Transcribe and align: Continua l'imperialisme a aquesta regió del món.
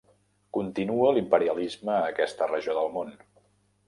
Continua 0.57 1.11
l'imperialisme 1.17 1.91
a 1.97 2.07
aquesta 2.13 2.47
regió 2.53 2.77
del 2.79 2.91
món. 2.97 3.13